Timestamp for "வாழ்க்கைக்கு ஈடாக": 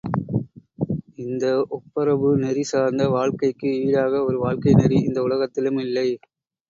3.11-4.23